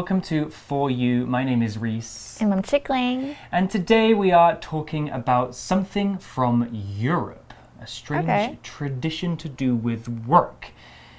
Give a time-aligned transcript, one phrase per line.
[0.00, 1.26] Welcome to For You.
[1.26, 2.38] My name is Reese.
[2.40, 3.36] And I'm Chickling.
[3.52, 8.58] And today we are talking about something from Europe, a strange Okay.
[8.62, 10.68] tradition to do with work.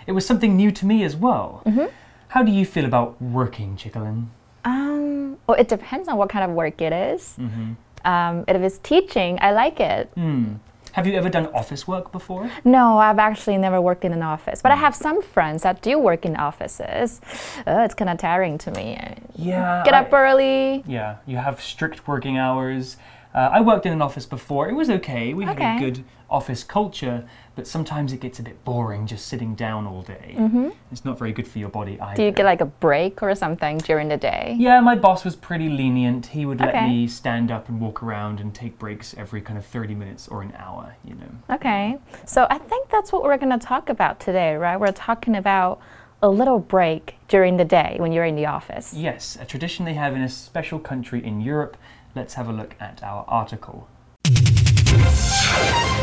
[0.07, 1.61] It was something new to me as well.
[1.67, 1.93] Mm-hmm.
[2.29, 4.29] How do you feel about working, Chickalin?
[4.65, 7.35] Um, well, it depends on what kind of work it is.
[7.39, 7.73] Mm-hmm.
[8.03, 10.09] Um, if it's teaching, I like it.
[10.15, 10.53] Hmm.
[10.93, 12.51] Have you ever done office work before?
[12.65, 14.63] No, I've actually never worked in an office, Mm.
[14.63, 17.21] but I have some friends that do work in offices.
[17.65, 18.99] Uh, it's kind of tiring to me.
[19.35, 19.83] Yeah.
[19.85, 20.83] Get I- up early.
[20.85, 22.97] Yeah, you have strict working hours.
[23.33, 24.67] Uh, I worked in an office before.
[24.69, 25.33] It was okay.
[25.33, 27.23] We had a good office culture,
[27.55, 30.35] but sometimes it gets a bit boring just sitting down all day.
[30.37, 30.69] Mm-hmm.
[30.91, 32.15] It's not very good for your body either.
[32.15, 34.55] Do you get like a break or something during the day?
[34.57, 36.27] yeah, my boss was pretty lenient.
[36.27, 36.87] He would let Okay.
[36.87, 40.41] me stand up and walk around and take breaks every kind of 30 minutes or
[40.41, 41.55] an hour, you know.
[41.55, 41.97] Okay.
[42.25, 44.79] So I think that's what we're going to talk about today, right?
[44.79, 45.79] We're talking about
[46.23, 48.93] a little break during the day when you're in the office.
[48.93, 51.75] Yes, a tradition they have in a special country in Europe.
[52.15, 53.87] Let's have a look at our article.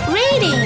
[0.09, 0.63] Reading.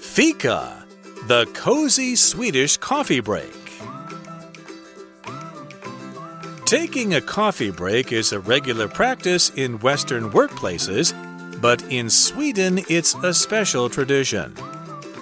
[0.00, 0.84] Fika,
[1.26, 3.52] the cozy Swedish coffee break.
[6.66, 11.14] Taking a coffee break is a regular practice in Western workplaces,
[11.60, 14.52] but in Sweden it's a special tradition.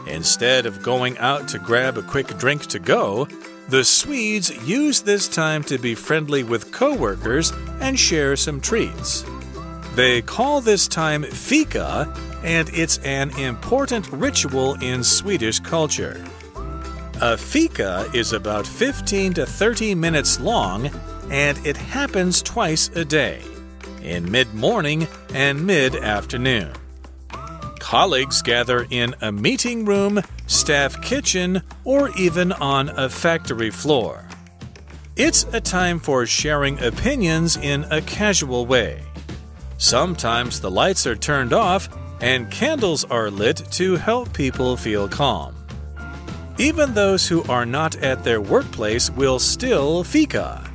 [0.06, 3.28] Instead of going out to grab a quick drink to go,
[3.68, 9.24] the Swedes use this time to be friendly with coworkers and share some treats.
[9.94, 16.22] They call this time fika, and it's an important ritual in Swedish culture.
[17.22, 20.90] A fika is about 15 to 30 minutes long,
[21.30, 23.40] and it happens twice a day
[24.02, 26.72] in mid morning and mid afternoon.
[27.94, 34.26] Colleagues gather in a meeting room, staff kitchen, or even on a factory floor.
[35.14, 39.00] It's a time for sharing opinions in a casual way.
[39.78, 41.88] Sometimes the lights are turned off
[42.20, 45.54] and candles are lit to help people feel calm.
[46.58, 50.68] Even those who are not at their workplace will still fika.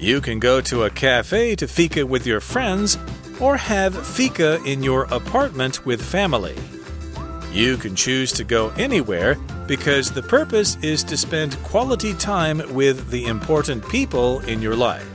[0.00, 2.98] You can go to a cafe to fika with your friends
[3.40, 6.56] or have fika in your apartment with family.
[7.52, 13.10] You can choose to go anywhere because the purpose is to spend quality time with
[13.10, 15.06] the important people in your life.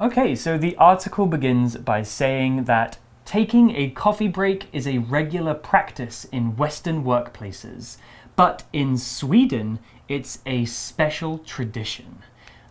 [0.00, 5.54] Okay, so the article begins by saying that taking a coffee break is a regular
[5.54, 7.96] practice in Western workplaces,
[8.36, 12.22] but in Sweden, it's a special tradition.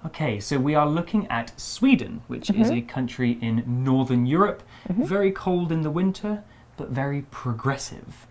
[0.05, 5.31] Okay, so we are looking at Sweden, which is a country in Northern Europe, very
[5.31, 6.43] cold in the winter,
[6.77, 8.27] but very progressive.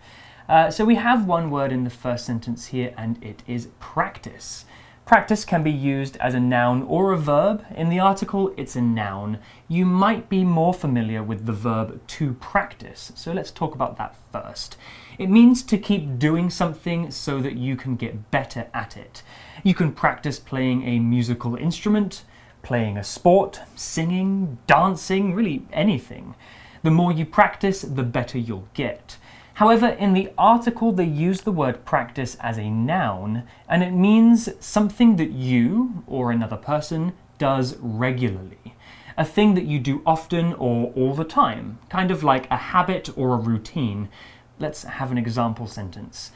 [0.49, 4.65] Uh, so we have one word in the first sentence here, and it is practice.
[5.05, 7.65] Practice can be used as a noun or a verb.
[7.75, 9.39] In the article, it's a noun.
[9.67, 14.15] You might be more familiar with the verb to practice, so let's talk about that
[14.31, 14.77] first.
[15.17, 19.23] It means to keep doing something so that you can get better at it.
[19.63, 22.23] You can practice playing a musical instrument,
[22.61, 26.35] playing a sport, singing, dancing, really anything.
[26.83, 29.17] The more you practice, the better you'll get.
[29.55, 34.49] However, in the article, they use the word practice as a noun, and it means
[34.59, 38.75] something that you or another person does regularly.
[39.17, 43.09] A thing that you do often or all the time, kind of like a habit
[43.17, 44.09] or a routine.
[44.58, 46.30] Let's have an example sentence.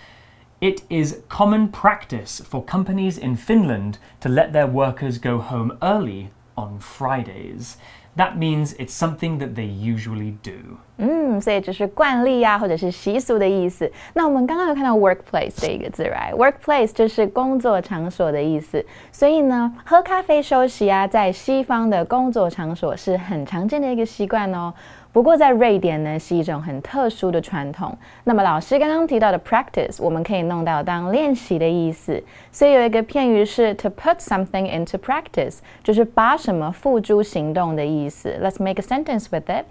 [0.61, 6.31] It is common practice for companies in Finland to let their workers go home early
[6.57, 7.77] on Fridays.
[8.17, 10.79] That means it's something that they usually do.
[10.97, 13.93] 嗯，所以就是惯例啊，或者是习俗的意思。
[14.15, 18.83] 那我们刚刚有看到 workplace 这一个字，right？workplace 就是工作场所的意思。
[19.13, 24.73] 所以呢，喝咖啡休息啊，在西方的工作场所是很常见的一个习惯哦。
[25.13, 27.97] 不过在瑞典呢，是一种很特殊的传统。
[28.25, 32.23] 那么老师刚刚提到的 practice，我们可以弄到当练习的意思。
[32.53, 38.39] 所以有一个片语是 to put something into practice，就是把什么付诸行动的意思。
[38.43, 39.65] Let's make a sentence with it.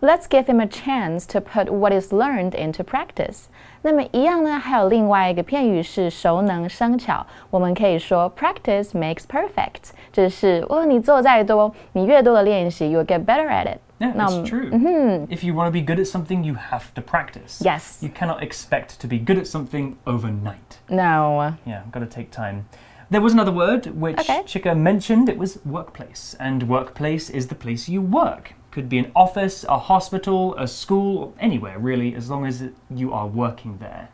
[0.00, 3.44] Let's give him a chance to put what is learned into practice.
[3.82, 13.78] 那么一样呢，还有另外一个片语是熟能生巧，我们可以说 practice makes perfect，就是哦，你做再多，你越多的练习，you'll get better at it。
[13.99, 14.69] Yeah, 那 it's true.
[14.69, 15.31] Mm-hmm.
[15.31, 17.61] If you want to be good at something, you have to practice.
[17.63, 17.97] Yes.
[18.01, 20.77] You cannot expect to be good at something overnight.
[20.89, 21.55] No.
[21.65, 22.67] Yeah, got to take time.
[23.09, 24.43] There was another word which Okay.
[24.43, 25.29] Chika mentioned.
[25.29, 26.35] It was workplace.
[26.39, 28.53] And workplace is the place you work.
[28.77, 33.25] Could be an office, a hospital, a school, anywhere really, as long as you are
[33.25, 34.09] working there.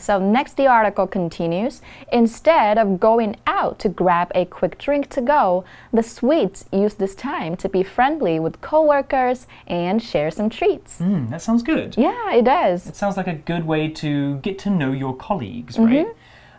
[0.00, 1.82] So next the article continues.
[2.10, 7.14] Instead of going out to grab a quick drink to go, the Swedes use this
[7.14, 10.96] time to be friendly with coworkers and share some treats.
[10.98, 11.94] Hmm, that sounds good.
[11.98, 12.86] Yeah, it does.
[12.86, 16.06] It sounds like a good way to get to know your colleagues, right?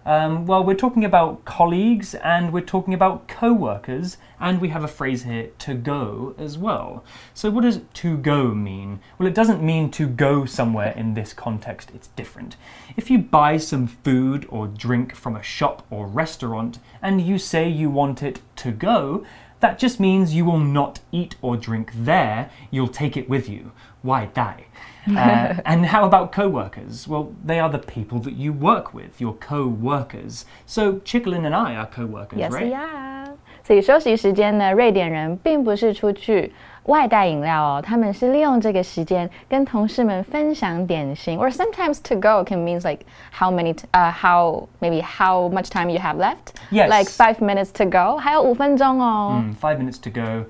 [0.08, 4.84] Um, well, we're talking about colleagues and we're talking about co workers, and we have
[4.84, 7.04] a phrase here, to go, as well.
[7.34, 9.00] So, what does to go mean?
[9.18, 12.56] Well, it doesn't mean to go somewhere in this context, it's different.
[12.96, 17.68] If you buy some food or drink from a shop or restaurant and you say
[17.68, 19.26] you want it to go,
[19.60, 23.72] that just means you will not eat or drink there, you'll take it with you
[24.05, 24.65] Why die?
[25.07, 27.07] Uh, and how about co workers?
[27.07, 30.47] Well, they are the people that you work with, your co workers.
[30.67, 32.71] So, Chicklin and I are co workers, Yes, right?
[32.71, 33.27] yeah.
[33.63, 36.53] 所以休息时间呢，瑞典人并不是出去
[36.85, 41.39] 外带饮料哦，他们是利用这个时间跟同事们分享点心。
[41.39, 45.91] Or sometimes to go can means like how many, t- uh, how maybe how much time
[45.91, 46.55] you have left.
[46.71, 46.89] Yes.
[46.89, 49.41] Like five minutes to go，还有五分钟哦。
[49.45, 50.47] Mm, five minutes to go.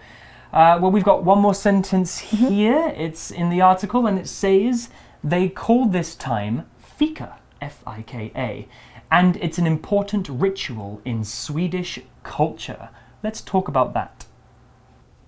[0.55, 2.93] Uh, well, we've got one more sentence here.
[2.95, 4.87] It's in the article and it says
[5.21, 8.65] they call this time fika, F I K A,
[9.11, 12.87] and it's an important ritual in Swedish culture.
[13.21, 14.27] Let's talk about that.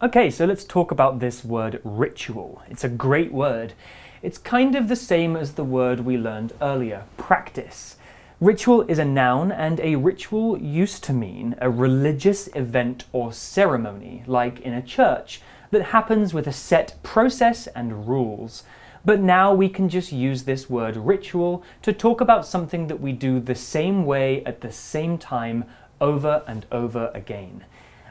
[0.01, 2.63] Okay, so let's talk about this word ritual.
[2.69, 3.74] It's a great word.
[4.21, 7.96] It's kind of the same as the word we learned earlier practice.
[8.39, 14.24] Ritual is a noun, and a ritual used to mean a religious event or ceremony,
[14.28, 15.42] like in a church,
[15.72, 18.63] that happens with a set process and rules.
[19.04, 23.12] But now we can just use this word ritual to talk about something that we
[23.12, 25.66] do the same way at the same time
[26.00, 27.66] over and over again.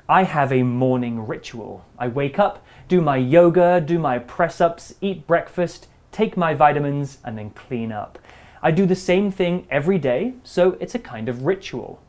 [0.09, 1.85] I have a morning ritual.
[2.01, 7.19] I wake up, do my yoga, do my press ups, eat breakfast, take my vitamins,
[7.25, 8.19] and then clean up.
[8.63, 12.01] I do the same thing every day, so it's a kind of ritual.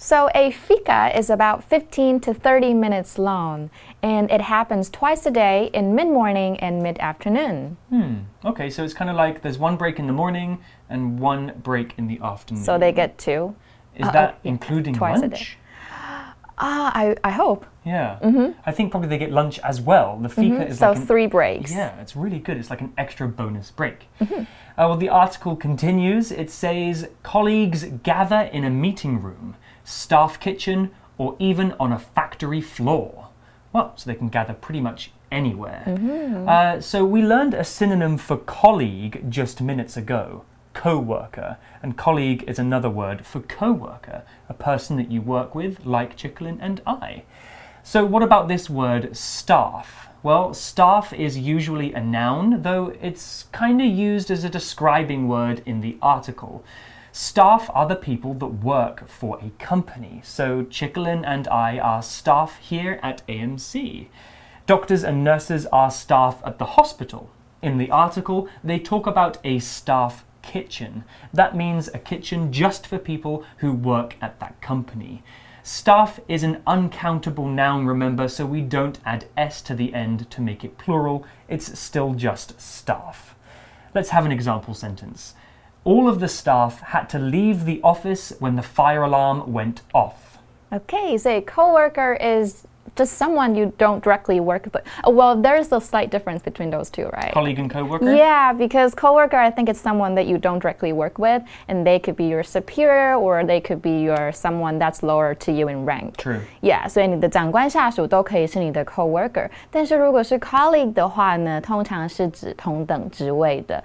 [0.00, 3.68] So a fika is about 15 to 30 minutes long,
[4.00, 7.76] and it happens twice a day in mid-morning and mid-afternoon.
[7.90, 8.14] Hmm.
[8.44, 10.58] Okay, so it's kind of like there's one break in the morning
[10.88, 12.62] and one break in the afternoon.
[12.62, 13.56] So they get two.
[13.96, 15.58] Is uh, that yeah, including twice a lunch?
[15.58, 15.58] day.
[16.60, 17.66] Ah, I, I hope.
[17.88, 18.52] Yeah.
[18.66, 20.18] I think probably they get lunch as well.
[20.18, 20.74] The fika is Mm-hmm.
[20.74, 21.72] So like an, three breaks.
[21.72, 22.56] Yeah, it's really good.
[22.56, 24.08] It's like an extra bonus break.
[24.20, 24.44] Uh,
[24.76, 26.30] well, the article continues.
[26.30, 32.60] It says colleagues gather in a meeting room, staff kitchen, or even on a factory
[32.60, 33.28] floor.
[33.72, 35.82] Well, so they can gather pretty much anywhere.
[36.46, 40.44] Uh, so we learned a synonym for colleague just minutes ago.
[40.74, 46.16] Co-worker, and colleague is another word for co-worker, a person that you work with, like
[46.16, 47.24] Chicklin and I.
[47.90, 50.10] So, what about this word staff?
[50.22, 55.62] Well, staff is usually a noun, though it's kind of used as a describing word
[55.64, 56.62] in the article.
[57.12, 60.20] Staff are the people that work for a company.
[60.22, 64.08] So, Chicklin and I are staff here at AMC.
[64.66, 67.30] Doctors and nurses are staff at the hospital.
[67.62, 71.04] In the article, they talk about a staff kitchen.
[71.32, 75.22] That means a kitchen just for people who work at that company.
[75.70, 80.40] Staff is an uncountable noun, remember, so we don't add s to the end to
[80.40, 81.26] make it plural.
[81.46, 83.34] It's still just staff.
[83.94, 85.34] Let's have an example sentence.
[85.84, 90.38] All of the staff had to leave the office when the fire alarm went off.
[90.72, 92.66] Okay, so coworker is
[92.97, 94.83] just someone you don't directly work with.
[95.03, 97.33] Uh, Well, there's a slight difference between those two, right?
[97.33, 98.13] Colleague and coworker?
[98.13, 101.97] Yeah, because coworker, I think it's someone that you don't directly work with, and they
[101.97, 105.85] could be your superior, or they could be your someone that's lower to you in
[105.85, 106.17] rank.
[106.17, 106.41] True.
[106.61, 113.83] Yeah，所以你的长官、下属都可以是你的 coworker，但是如果是 colleague 的话呢，通常是指同等职位的。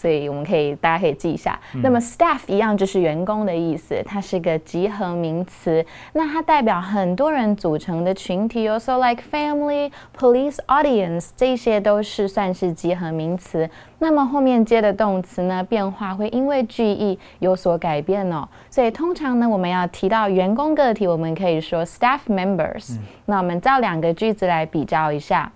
[0.00, 1.58] 所以我们可以，大家可以记一下。
[1.82, 5.84] 那么 staff 一样就是员工的意思，它是个集合名词。
[6.12, 13.68] 那它代表很多人组成的群体哦，so like family、police、audience 这些都是算是集合名词。
[13.98, 18.48] 那么后面接的动词呢，变化会因为句意有所改变哦。
[18.70, 22.96] 所以通常呢，我们要提到员工个体，我们可以说 staff members。
[23.24, 25.50] 那我们造两个句子来比较一下。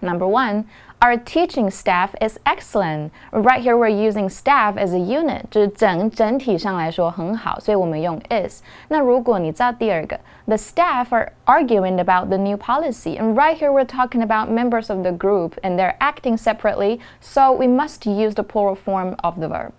[0.00, 0.64] Number one,
[1.01, 3.11] our teaching staff is excellent.
[3.31, 8.63] Right here, we're using staff as a unit，就是整整体上来说很好，所以我们用 is。
[8.87, 15.03] 那如果你造第二个，the staff are arguing about the new policy, and right here we're talking about members of
[15.03, 19.47] the group and they're acting separately, so we must use the plural form of the
[19.47, 19.73] verb.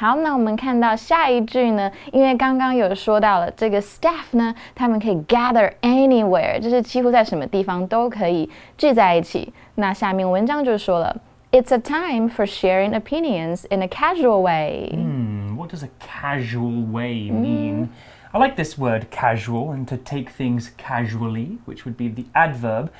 [0.00, 1.90] 好，那我们看到下一句呢？
[2.12, 9.52] 因为刚刚有说到了这个 staff 呢，他们可以 gather anywhere，就是几乎在什么地方都可以聚在一起。
[9.76, 11.16] 那下面文章就说了，
[11.52, 14.90] It's a time for sharing opinions in a casual way.
[14.92, 17.88] Hmm, what does a casual way mean?
[18.32, 22.90] I like this word casual and to take things casually, which would be the adverb.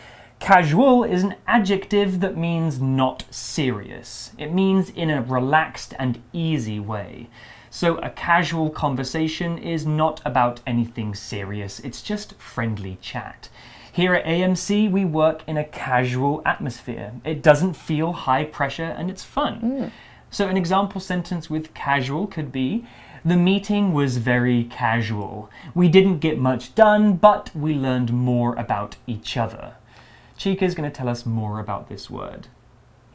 [0.41, 4.31] Casual is an adjective that means not serious.
[4.39, 7.29] It means in a relaxed and easy way.
[7.69, 13.49] So, a casual conversation is not about anything serious, it's just friendly chat.
[13.93, 17.13] Here at AMC, we work in a casual atmosphere.
[17.23, 19.61] It doesn't feel high pressure and it's fun.
[19.61, 19.91] Mm.
[20.31, 22.83] So, an example sentence with casual could be
[23.23, 25.51] The meeting was very casual.
[25.75, 29.75] We didn't get much done, but we learned more about each other.
[30.41, 32.47] Chica is going to tell us more about this word.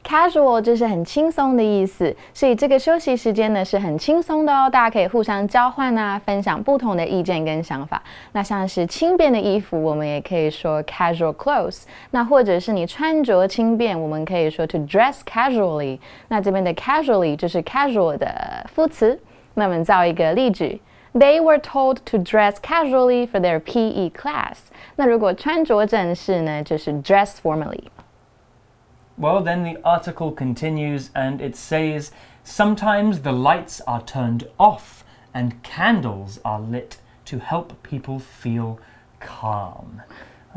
[0.05, 8.01] Casual 就是很轻松的意思，所以这个休息时间呢是很轻松的哦，大家可以互相交换啊，分享不同的意见跟想法。
[8.31, 11.83] 那像是轻便的衣服，我们也可以说 casual clothes。
[12.13, 15.99] 那或者是你穿着轻便，我们可以说 to dress casually。
[16.29, 19.19] 那这边的 casually 就是 casual 的副词。
[19.55, 20.81] 那我们造一个例句。
[21.16, 24.72] They were told to dress casually for their PE class。
[24.96, 32.12] 那如果穿着正式呢，就是 dress formally。Well, then the article continues and it says
[32.44, 35.04] sometimes the lights are turned off
[35.34, 38.80] and candles are lit to help people feel
[39.20, 40.02] calm.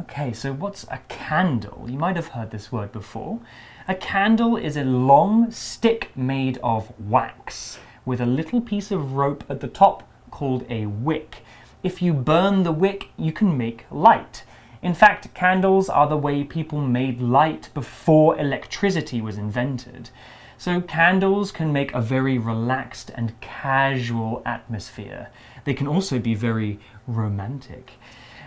[0.00, 1.86] Okay, so what's a candle?
[1.88, 3.40] You might have heard this word before.
[3.86, 9.44] A candle is a long stick made of wax with a little piece of rope
[9.48, 10.04] at the top
[10.39, 11.43] called a wick.
[11.83, 14.43] If you burn the wick, you can make light.
[14.81, 20.11] In fact, candles are the way people made light before electricity was invented.
[20.57, 25.27] So, candles can make a very relaxed and casual atmosphere.
[25.65, 27.91] They can also be very romantic.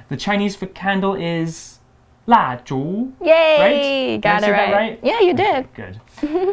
[0.08, 1.78] The Chinese for candle is
[2.26, 3.12] 蜡烛.
[3.20, 4.14] Yay!
[4.14, 4.20] Right?
[4.22, 4.72] Got it right.
[4.72, 5.00] right?
[5.02, 5.68] Yeah, you did.
[5.74, 6.00] Good.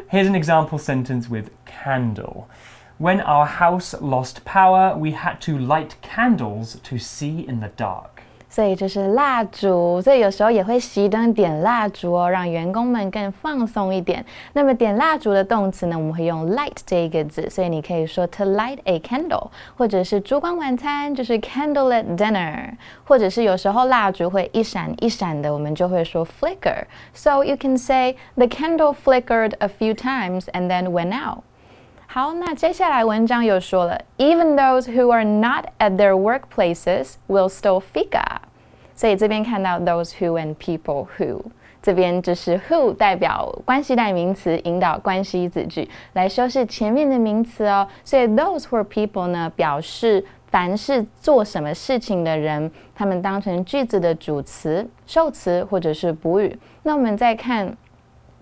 [0.09, 2.49] Here's an example sentence with candle.
[2.98, 8.10] When our house lost power, we had to light candles to see in the dark.
[8.48, 14.24] 所以就是蜡烛，所以有时候也会熄灯点蜡烛哦，让员工们更放松一点。
[14.52, 22.70] 那么点蜡烛的动词呢，我们会用 light 这一个字，所以你可以说 to light a candle，或者是烛光晚餐就是 candlelit dinner，
[23.02, 31.42] 或者是有时候蜡烛会一闪一闪的，我们就会说 flicker。So you can say the candle flickered a few times and then went out.
[32.11, 38.39] 好，那接下来文章又说了，Even those who are not at their workplaces will still fika。
[38.95, 41.39] 所以这边看到 those who and people who，
[41.83, 47.87] 这边就是 who 代表关系代名词，引导关系子句来修饰前面的名词哦。
[48.03, 56.57] 所以 those who are people 呢，表示凡是做什么事情的人，他们当成句子的主词、受词或者是补语。
[56.81, 57.77] 那我们再看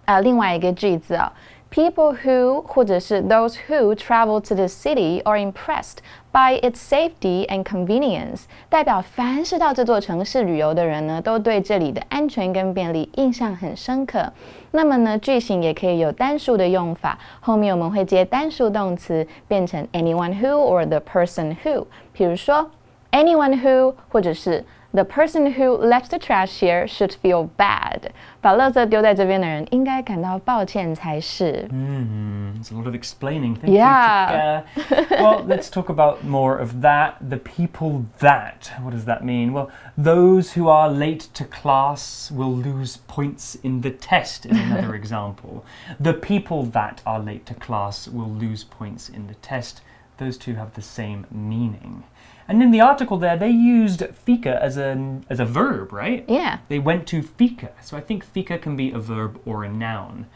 [0.05, 1.29] 呃另外一个句子哦。
[1.76, 5.96] People who 或者是 those who travel to the city are impressed
[6.30, 14.30] by its safety and convenience，代表凡是到这座城市旅游的人呢，都对这里的安全跟便利印象很深刻。
[14.72, 21.86] 那么呢，句型也可以有单数的用法，后面我们会接单数动词，变成 anyone who or the person who。
[22.12, 22.70] 比如说
[23.12, 24.62] anyone who，或者是
[24.94, 28.10] The person who left the trash here should feel bad.
[28.42, 31.66] 把垃圾丢在这边的人应该感到抱歉才是。
[31.70, 33.56] Hmm, it's a lot of explaining.
[33.56, 34.60] Thank Yeah.
[34.76, 34.82] you.
[34.84, 35.06] Chica.
[35.22, 37.14] well, let's talk about more of that.
[37.26, 38.70] The people that.
[38.82, 39.54] What does that mean?
[39.54, 44.94] Well, those who are late to class will lose points in the test, is another
[44.94, 45.64] example.
[45.98, 49.80] The people that are late to class will lose points in the test.
[50.18, 52.04] Those two have the same meaning.
[52.47, 56.23] And in the article there, they used fika as a, as a verb, right?
[56.27, 56.59] Yeah.
[56.69, 57.71] They went to fika.
[57.81, 60.27] So I think fika can be a verb or a noun.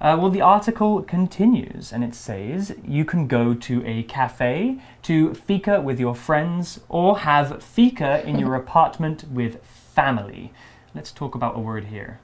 [0.00, 5.34] Uh, well, the article continues and it says you can go to a cafe to
[5.34, 10.52] fika with your friends or have fika in your apartment with family.
[10.94, 12.18] Let's talk about a word here.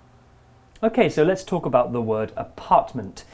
[0.82, 3.24] Okay, so let's talk about the word apartment.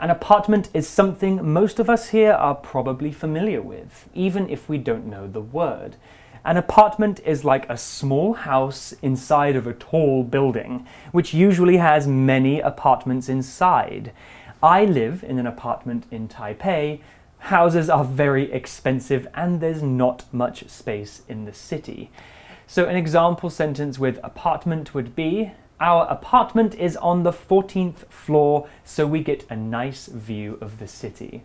[0.00, 4.78] An apartment is something most of us here are probably familiar with, even if we
[4.78, 5.96] don't know the word.
[6.42, 12.06] An apartment is like a small house inside of a tall building, which usually has
[12.06, 14.12] many apartments inside.
[14.62, 17.00] I live in an apartment in Taipei.
[17.40, 22.10] Houses are very expensive and there's not much space in the city.
[22.66, 28.65] So, an example sentence with apartment would be Our apartment is on the 14th floor,
[28.85, 31.41] so we get a nice view of the city.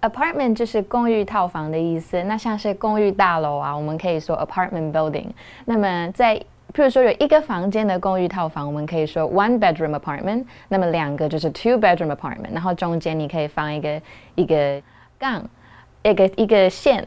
[0.00, 2.22] apartment 就是公寓套房的意思。
[2.24, 5.26] 那像是公寓大楼啊，我们可以说 apartment building。
[5.64, 6.36] 那么在
[6.72, 10.44] 譬如说有一个房间的公寓套房，我们可以说 one bedroom apartment。
[10.68, 12.52] 那么两个就是 two bedroom apartment。
[12.52, 14.02] 然后中间你可以放一个
[14.34, 14.80] 一个
[15.18, 15.42] 杠，
[16.02, 17.04] 一个一个线。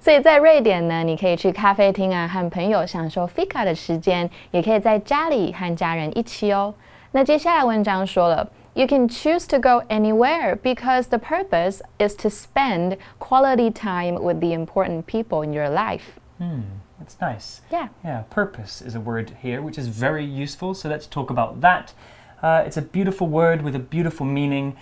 [0.00, 6.74] 所以在瑞典呢，你可以去咖啡厅啊，和朋友享受 fika 的时间，也可以在家里和家人一起哦。
[7.12, 8.48] 那接下来文章说了。
[8.74, 14.52] You can choose to go anywhere because the purpose is to spend quality time with the
[14.52, 16.20] important people in your life.
[16.38, 16.60] Hmm,
[17.00, 17.60] that's nice.
[17.72, 17.88] Yeah.
[18.04, 20.74] Yeah, purpose is a word here which is very useful.
[20.74, 21.92] So let's talk about that.
[22.40, 24.76] Uh, it's a beautiful word with a beautiful meaning.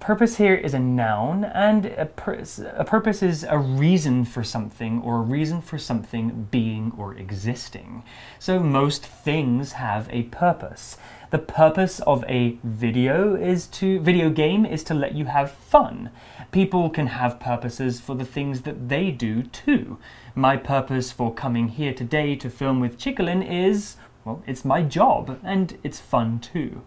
[0.00, 2.42] Purpose here is a noun, and a, pur
[2.76, 8.04] a, purpose is a reason for something or a reason for something being or existing.
[8.38, 10.98] So most things have a purpose.
[11.30, 16.10] The purpose of a video is to video game is to let you have fun.
[16.52, 19.98] People can have purposes for the things that they do too.
[20.34, 25.38] My purpose for coming here today to film with Chicolin is well, it's my job
[25.42, 26.82] and it's fun too.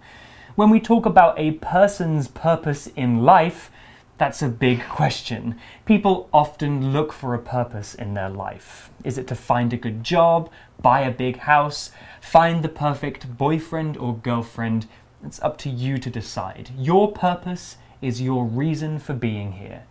[0.59, 3.71] When we talk about a person's purpose in life,
[4.17, 5.55] that's a big question.
[5.85, 8.89] People often look for a purpose in their life.
[9.05, 10.49] Is it to find a good job,
[10.81, 14.85] buy a big house, find the perfect boyfriend or girlfriend?
[15.23, 16.71] It's up to you to decide.
[16.77, 19.83] Your purpose is your reason for being here.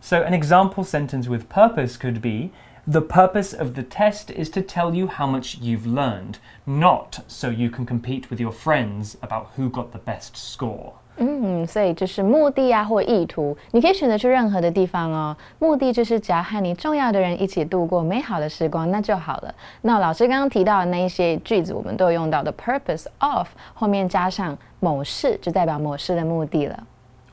[0.00, 2.50] So, an example sentence with purpose could be
[2.90, 7.50] The purpose of the test is to tell you how much you've learned, not so
[7.50, 10.92] you can compete with your friends about who got the best score.
[11.18, 15.36] 嗯，所以就是目的啊，或意图，你可以选择去任何的地方哦。
[15.58, 19.54] 目的就是只要和你重要的人一起度过美好的时光，那就好了。
[19.82, 26.86] 那老师刚刚提到的那一些句子，我们都有用到的 purpose of 后面加上某事，就代表某事的目的了。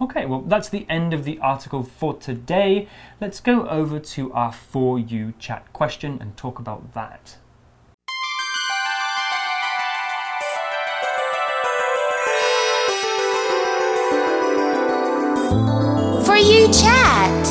[0.06, 2.88] Okay, well, that's the end of the article for today.
[3.20, 7.38] Let's go over to our For You chat question and talk about that.
[16.24, 17.48] For You chat.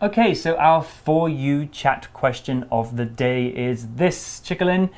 [0.00, 4.88] Okay, so our For You chat question of the day is this, Chicolin.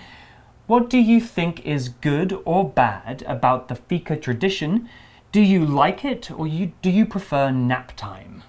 [0.70, 4.88] What do you think is good or bad about the fika tradition?
[5.32, 8.44] Do you like it or you, do you prefer nap time?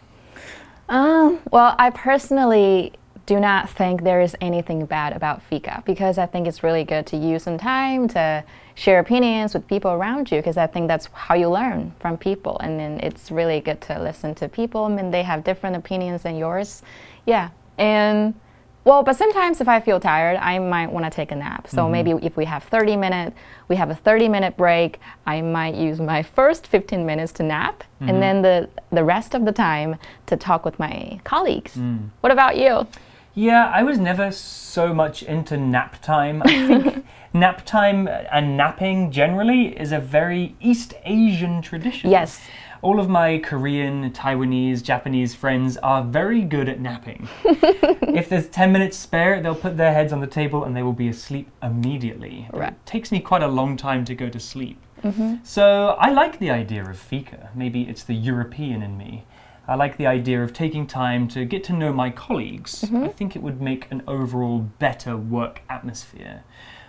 [0.88, 2.94] Um, well, I personally
[3.26, 7.08] do not think there is anything bad about fika because I think it's really good
[7.08, 8.44] to use some time to
[8.76, 12.60] share opinions with people around you because I think that's how you learn from people.
[12.60, 14.84] And then it's really good to listen to people.
[14.84, 16.84] I mean, they have different opinions than yours.
[17.26, 17.50] Yeah.
[17.80, 18.36] And
[18.84, 21.68] well, but sometimes if I feel tired, I might want to take a nap.
[21.68, 21.92] So mm-hmm.
[21.92, 26.00] maybe if we have 30 minutes, we have a 30 minute break, I might use
[26.00, 28.10] my first 15 minutes to nap mm-hmm.
[28.10, 31.76] and then the, the rest of the time to talk with my colleagues.
[31.76, 32.10] Mm.
[32.22, 32.88] What about you?
[33.34, 36.42] Yeah, I was never so much into nap time.
[36.44, 42.10] I think nap time and napping generally is a very East Asian tradition.
[42.10, 42.42] Yes
[42.82, 47.28] all of my Korean, Taiwanese, Japanese friends are very good at napping.
[47.46, 50.94] if there's 10 minutes spare, they'll put their heads on the table and they will
[50.94, 52.48] be asleep immediately.
[52.52, 52.74] Right.
[52.74, 54.80] It takes me quite a long time to go to sleep.
[55.04, 55.40] Mm -hmm.
[55.44, 57.50] So I like the idea of fika.
[57.56, 59.24] Maybe it's the European in me.
[59.68, 62.84] I like the idea of taking time to get to know my colleagues.
[62.84, 63.06] Mm -hmm.
[63.06, 66.42] I think it would make an overall better work atmosphere.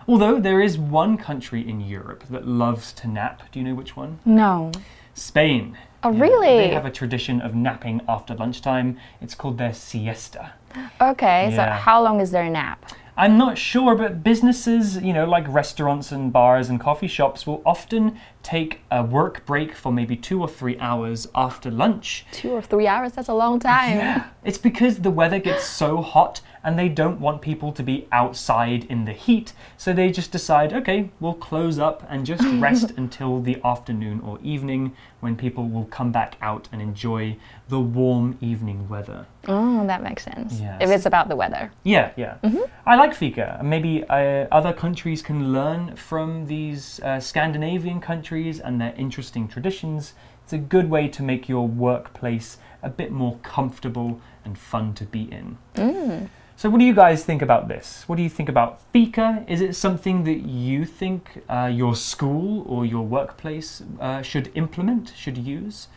[0.07, 3.43] Although there is one country in Europe that loves to nap.
[3.53, 4.13] Do you know which one?
[4.25, 4.71] No.
[5.15, 5.77] Spain.
[6.05, 6.59] Oh, really?
[6.59, 8.99] They have a tradition of napping after lunchtime.
[9.21, 10.55] It's called their siesta.
[11.01, 11.57] Okay, yeah.
[11.57, 12.93] so how long is their nap?
[13.15, 17.63] I'm not sure, but businesses, you know, like restaurants and bars and coffee shops, will
[17.67, 22.25] often take a work break for maybe two or three hours after lunch.
[22.33, 23.13] Two or three hours?
[23.13, 23.99] That's a long time.
[23.99, 24.29] Yeah.
[24.45, 28.85] It's because the weather gets so hot and they don't want people to be outside
[28.85, 33.41] in the heat, so they just decide, okay, we'll close up and just rest until
[33.41, 37.37] the afternoon or evening when people will come back out and enjoy
[37.69, 39.27] the warm evening weather.
[39.49, 40.61] Oh, that makes sense.
[40.61, 40.79] Yes.
[40.81, 41.73] If it's about the weather.
[41.85, 42.35] Yeah, yeah.
[42.43, 42.65] Mm -hmm.
[42.87, 43.61] I like fika.
[43.63, 50.15] Maybe uh, other countries can learn from these uh, Scandinavian countries and their interesting traditions.
[50.45, 55.05] It's a good way to make your workplace a bit more comfortable and fun to
[55.05, 55.57] be in.
[55.75, 56.29] Mm.
[56.63, 58.05] So, what do you guys think about this?
[58.07, 59.45] What do you think about fika?
[59.49, 65.13] Is it something that you think uh, your school or your workplace uh, should implement,
[65.17, 65.89] should use?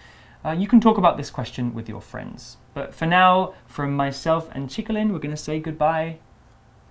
[0.43, 2.57] Uh, you can talk about this question with your friends.
[2.73, 6.17] But for now, from myself and Chicolin, we're going to say goodbye.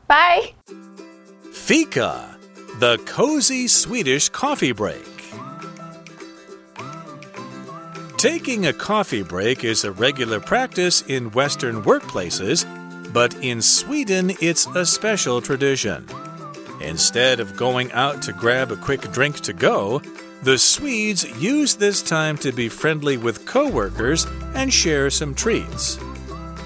[0.07, 0.55] Bye.
[1.53, 2.39] Fika,
[2.79, 5.03] the cozy Swedish coffee break.
[8.19, 12.65] Taking a coffee break is a regular practice in Western workplaces,
[13.15, 16.05] but in Sweden it's a special tradition.
[16.81, 20.03] Instead of going out to grab a quick drink to go,
[20.43, 25.99] the Swedes use this time to be friendly with coworkers and share some treats.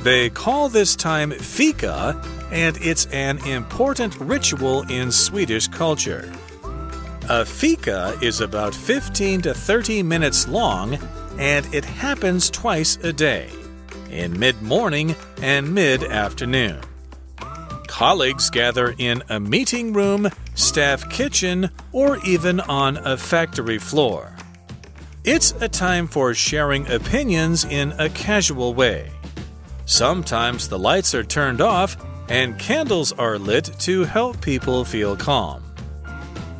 [0.02, 6.32] They call this time fika, and it's an important ritual in Swedish culture.
[7.28, 10.98] A fika is about 15 to 30 minutes long,
[11.38, 13.50] and it happens twice a day
[14.10, 16.80] in mid morning and mid afternoon.
[17.86, 24.36] Colleagues gather in a meeting room, staff kitchen, or even on a factory floor.
[25.24, 29.10] It's a time for sharing opinions in a casual way.
[29.84, 31.96] Sometimes the lights are turned off
[32.28, 35.62] and candles are lit to help people feel calm.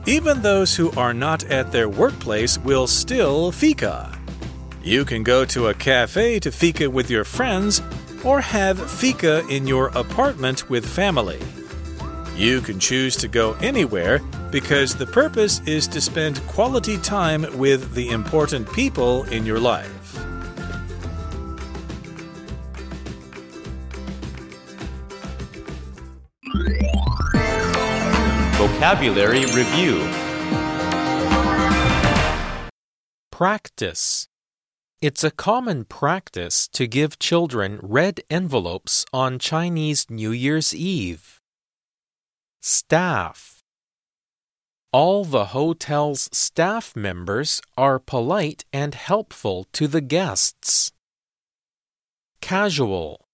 [0.06, 4.17] Even those who are not at their workplace will still fika.
[4.82, 7.82] You can go to a cafe to fika with your friends
[8.24, 11.40] or have fika in your apartment with family.
[12.36, 17.94] You can choose to go anywhere because the purpose is to spend quality time with
[17.94, 19.94] the important people in your life.
[28.56, 30.08] Vocabulary Review
[33.32, 34.27] Practice
[35.00, 41.40] it's a common practice to give children red envelopes on Chinese New Year's Eve.
[42.60, 43.62] Staff
[44.92, 50.90] All the hotel's staff members are polite and helpful to the guests.
[52.40, 53.24] Casual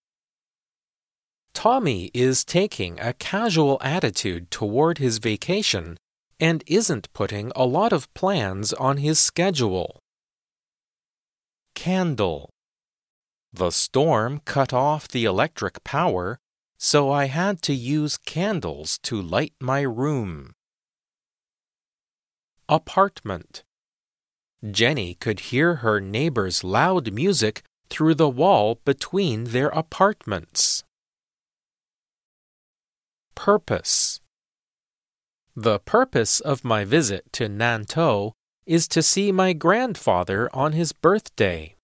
[1.54, 5.96] Tommy is taking a casual attitude toward his vacation
[6.38, 10.03] and isn't putting a lot of plans on his schedule.
[11.74, 12.50] Candle.
[13.52, 16.38] The storm cut off the electric power,
[16.78, 20.54] so I had to use candles to light my room.
[22.68, 23.62] Apartment.
[24.70, 30.84] Jenny could hear her neighbor's loud music through the wall between their apartments.
[33.34, 34.20] Purpose.
[35.54, 38.32] The purpose of my visit to Nantou
[38.65, 41.75] is to see my grandfather on his birthday.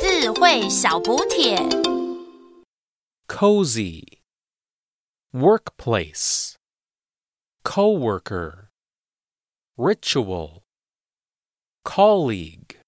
[0.00, 1.56] 智慧小补帖
[3.28, 4.22] Cozy.
[5.32, 6.56] Workplace.
[7.64, 8.70] Coworker.
[9.76, 10.62] Ritual.
[11.84, 12.78] Colleague.